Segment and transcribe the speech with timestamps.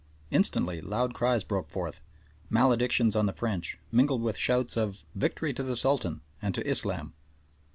[0.31, 2.01] Instantly loud cries broke forth,
[2.49, 7.13] maledictions on the French, mingled with shouts of "Victory to the Sultan" and to Islam.